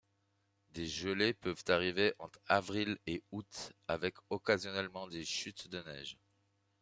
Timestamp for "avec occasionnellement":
3.87-5.05